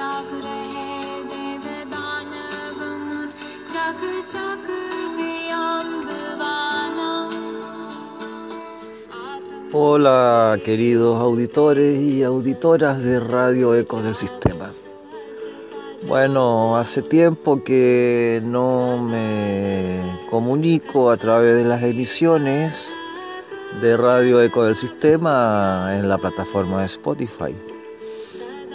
[0.00, 0.84] जाग रहे
[1.30, 3.26] देव दानव मुन
[3.72, 4.00] जग
[4.32, 4.66] जग
[5.16, 7.10] बेअंबवाना
[9.72, 14.70] Hola queridos auditores y auditoras de Radio Ecos del Sistema.
[16.08, 22.88] Bueno, hace tiempo que no me comunico a través de las emisiones
[23.82, 27.69] de Radio Eco del Sistema en la plataforma de Spotify.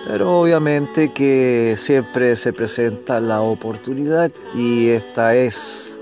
[0.06, 5.98] Pero obviamente que siempre se presenta la oportunidad y esta es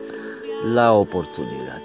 [0.62, 1.80] la oportunidad.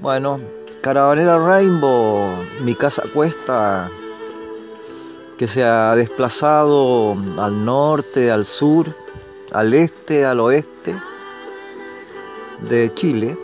[0.00, 0.40] Bueno,
[0.80, 2.26] Caravanera Rainbow,
[2.62, 3.88] mi casa cuesta,
[5.36, 8.92] que se ha desplazado al norte, al sur,
[9.52, 10.96] al este, al oeste
[12.68, 13.38] de Chile.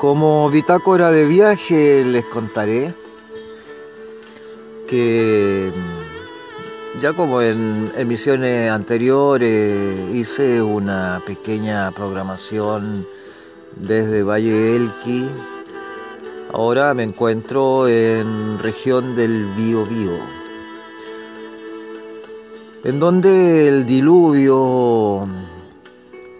[0.00, 2.92] Como bitácora de viaje les contaré
[4.88, 5.72] que
[7.00, 13.06] ya como en emisiones anteriores hice una pequeña programación
[13.76, 15.28] desde Valle Elqui.
[16.52, 19.86] Ahora me encuentro en región del Bío
[22.84, 25.26] en donde el diluvio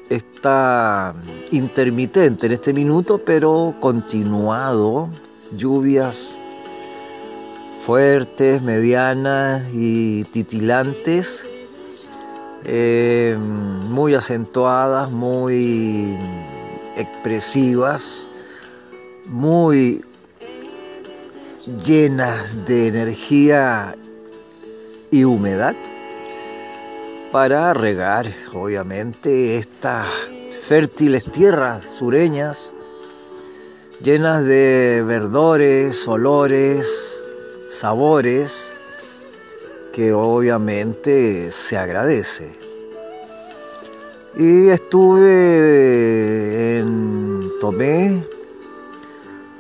[0.09, 1.15] está
[1.51, 5.11] intermitente en este minuto, pero continuado,
[5.57, 6.41] lluvias
[7.89, 11.43] fuertes, medianas y titilantes,
[12.67, 16.15] eh, muy acentuadas, muy
[16.99, 18.29] expresivas,
[19.25, 20.05] muy
[21.87, 23.97] llenas de energía
[25.11, 25.75] y humedad
[27.33, 30.07] para regar, obviamente, estas
[30.61, 32.71] fértiles tierras sureñas
[34.03, 37.19] llenas de verdores, olores,
[37.71, 38.73] sabores
[39.93, 42.57] que obviamente se agradece.
[44.37, 45.29] Y estuve
[46.79, 48.23] en Tomé,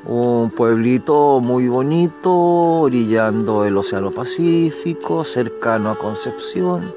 [0.04, 6.94] un pueblito muy bonito, orillando el Océano Pacífico, cercano a Concepción.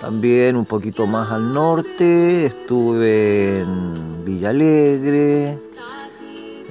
[0.00, 5.58] También un poquito más al norte estuve en Villalegre,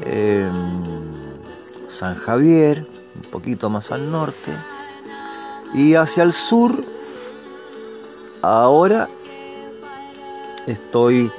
[0.06, 0.52] en
[1.88, 2.86] San Javier,
[3.32, 4.52] poquito más al norte.
[5.74, 6.84] Y hacia el sur,
[8.42, 9.08] ahora
[10.68, 11.32] estoy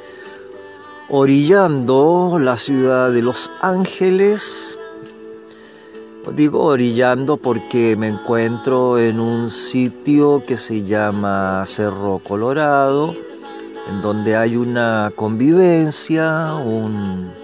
[1.09, 4.79] orillando la ciudad de Los Ángeles.
[6.35, 13.15] Digo orillando porque me encuentro en un sitio que se llama Cerro Colorado,
[13.89, 17.42] en donde hay una convivencia, un,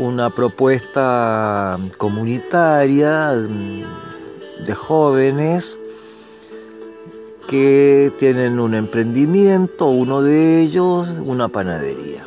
[0.00, 5.78] una propuesta comunitaria de jóvenes
[7.46, 12.22] que tienen un emprendimiento, uno de ellos una panadería.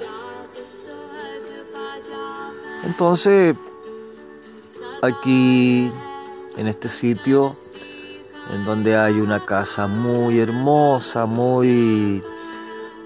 [2.83, 3.55] Entonces,
[5.01, 5.91] aquí
[6.57, 7.55] en este sitio,
[8.53, 12.21] en donde hay una casa muy hermosa, muy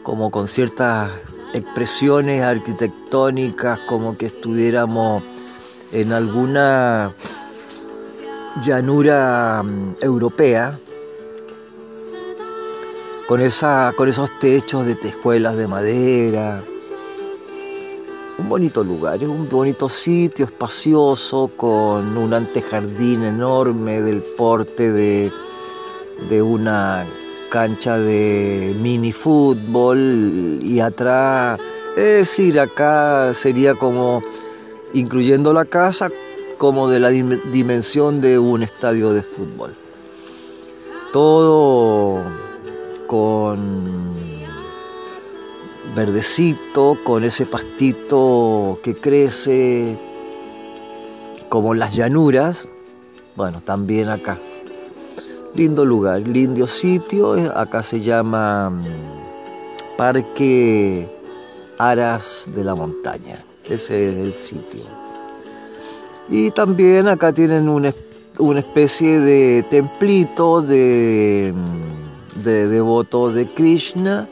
[0.04, 5.24] como con ciertas expresiones arquitectónicas, como que estuviéramos
[5.92, 7.14] en alguna
[8.64, 10.78] llanura mm, europea,
[13.28, 16.64] con, esa, con esos techos de tejuelas de madera.
[18.38, 25.32] Un bonito lugar, es un bonito sitio espacioso con un antejardín enorme del porte de,
[26.30, 27.06] de una
[27.50, 31.60] cancha de mini fútbol y atrás,
[31.96, 34.22] es decir, acá sería como,
[34.94, 36.10] incluyendo la casa,
[36.58, 39.76] como de la dimensión de un estadio de fútbol.
[41.14, 42.24] Todo
[43.08, 44.14] con
[45.96, 49.98] verdecito, con ese pastito que crece
[51.50, 52.68] como las llanuras,
[53.36, 54.38] bueno, también acá.
[55.58, 61.10] Lindo lugar, lindo sitio, acá se llama mm, Parque
[61.80, 64.84] Aras de la Montaña, ese es el sitio.
[66.30, 67.92] Y también acá tienen una,
[68.38, 74.30] una especie de templito de, mm, de devoto de Krishna,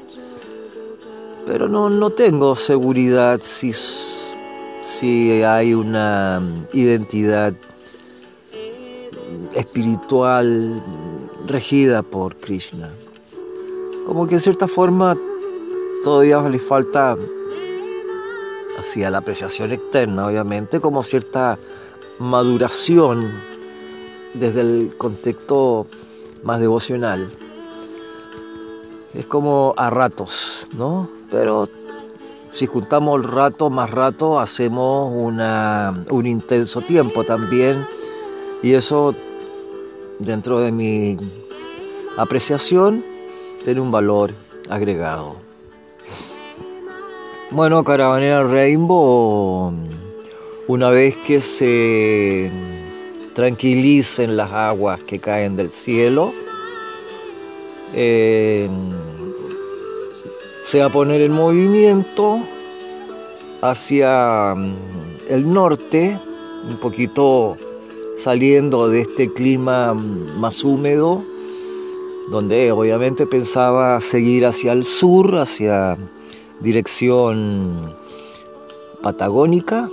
[1.47, 7.55] pero no, no tengo seguridad si, si hay una mm, identidad
[9.55, 10.83] espiritual
[11.47, 12.89] regida por Krishna.
[14.05, 15.17] Como que en cierta forma
[16.03, 17.17] todavía le falta,
[18.77, 21.57] hacia la apreciación externa obviamente, como cierta
[22.19, 23.31] maduración
[24.33, 25.87] desde el contexto
[26.43, 27.29] más devocional.
[29.13, 31.09] Es como a ratos, ¿no?
[31.31, 31.67] Pero
[32.51, 37.85] si juntamos rato más rato, hacemos una, un intenso tiempo también.
[38.61, 39.13] Y eso,
[40.19, 41.17] dentro de mi
[42.17, 43.03] apreciación,
[43.63, 44.31] tiene un valor
[44.69, 45.35] agregado.
[47.51, 49.73] Bueno, Caravanera Rainbow,
[50.67, 52.51] una vez que se
[53.33, 56.33] tranquilicen las aguas que caen del cielo,
[57.93, 58.67] eh,
[60.63, 62.39] se va a poner en movimiento
[63.61, 64.75] hacia mm,
[65.29, 66.19] el norte,
[66.67, 67.55] un poquito
[68.15, 71.23] saliendo de este clima más húmedo,
[72.29, 75.97] donde obviamente pensaba seguir hacia el sur, hacia
[76.61, 77.93] dirección
[79.01, 79.89] patagónica,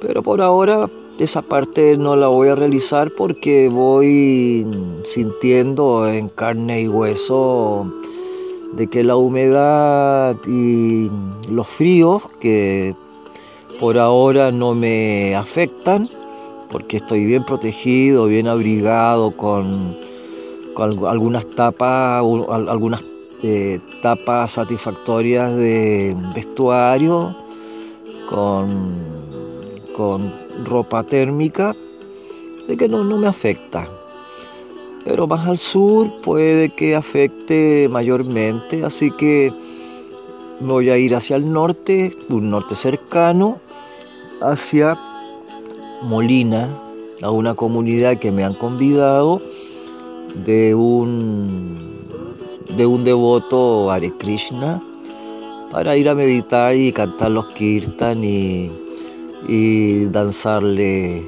[0.00, 4.66] pero por ahora esa parte no la voy a realizar porque voy
[5.04, 7.92] sintiendo en carne y hueso
[8.72, 11.10] de que la humedad y
[11.50, 12.94] los fríos que
[13.80, 16.08] por ahora no me afectan
[16.70, 19.96] porque estoy bien protegido, bien abrigado con,
[20.76, 23.04] algunas tapas, algunas
[23.42, 27.34] eh, tapas satisfactorias de vestuario,
[28.28, 29.08] con,
[30.64, 31.74] ropa térmica,
[32.68, 33.88] de que no, no me afecta.
[35.04, 39.52] Pero más al sur puede que afecte mayormente, así que
[40.60, 43.58] voy a ir hacia el norte, un norte cercano,
[44.40, 44.98] hacia
[46.02, 46.68] Molina,
[47.22, 49.40] a una comunidad que me han convidado
[50.44, 51.88] de un
[52.76, 54.82] de un devoto Hare Krishna
[55.72, 58.70] para ir a meditar y cantar los kirtan y
[59.46, 61.24] y danzarle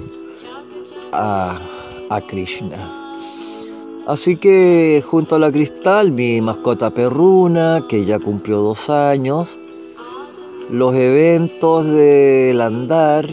[1.13, 1.59] a,
[2.29, 2.97] Krishna.
[4.07, 9.59] Así que junto a la cristal, mi mascota perruna, que ya cumplió dos años,
[10.71, 13.27] los eventos del andar,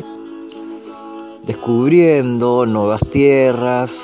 [1.47, 3.95] descubriendo nuevas tierras,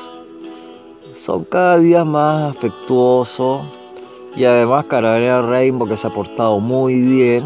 [1.13, 3.61] son cada día más afectuosos
[4.35, 7.43] y además Carabinera Rainbow que se ha portado muy bien,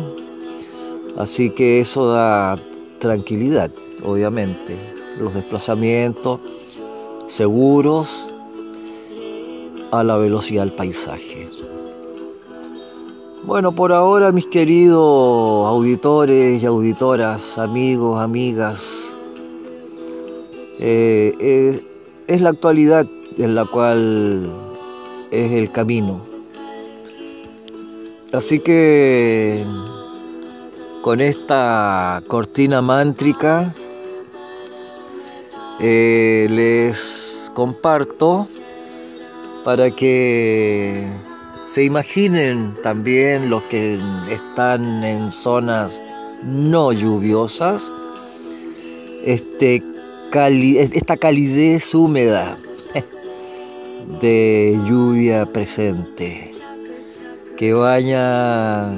[1.17, 2.59] así que eso da
[2.99, 3.71] tranquilidad,
[4.05, 4.77] obviamente.
[5.19, 6.39] Los desplazamientos
[7.25, 8.07] seguros
[9.91, 11.49] a la velocidad del paisaje.
[13.45, 19.16] Bueno, por ahora mis queridos auditores y auditoras, amigos, amigas,
[20.79, 21.83] eh, eh,
[22.27, 23.07] es la actualidad
[23.37, 24.51] en la cual
[25.31, 26.21] es el camino.
[28.33, 29.65] Así que
[31.01, 33.73] con esta cortina mántrica
[35.79, 38.47] eh, les comparto
[39.63, 41.07] para que
[41.65, 43.99] se imaginen también los que
[44.29, 45.99] están en zonas
[46.43, 47.91] no lluviosas
[49.25, 49.83] este
[50.31, 52.57] esta calidez húmeda
[54.21, 56.51] de lluvia presente
[57.57, 58.91] que baña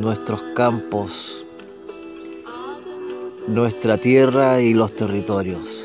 [0.00, 1.46] nuestros campos
[3.48, 5.84] nuestra tierra y los territorios.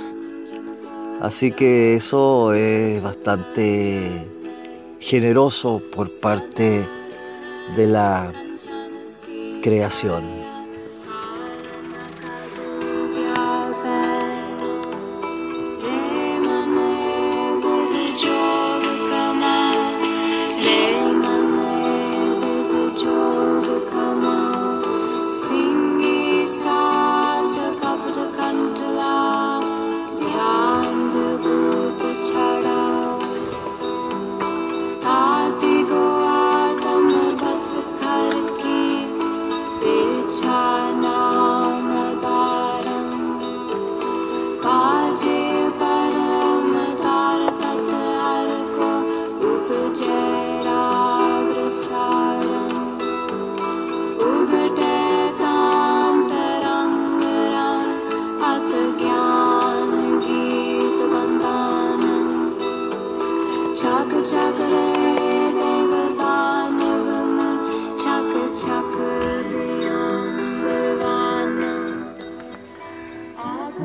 [1.22, 4.28] Así que eso es bastante
[5.00, 6.86] generoso por parte
[7.76, 8.32] de la
[9.62, 10.57] creación.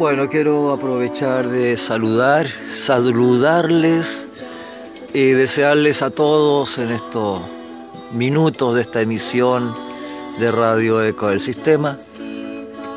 [0.02, 4.26] Bueno, quiero aprovechar de saludar, saludarles
[5.14, 7.40] y desearles a todos en estos
[8.10, 9.72] minutos de esta emisión
[10.40, 11.96] de Radio Eco del Sistema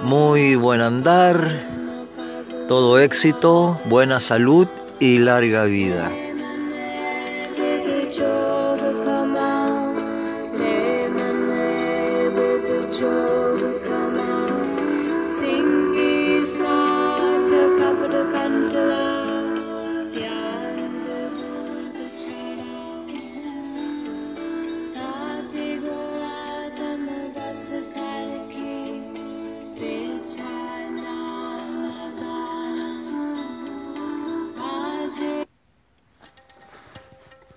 [0.01, 1.47] muy buen andar,
[2.67, 4.67] todo éxito, buena salud
[4.99, 6.11] y larga vida.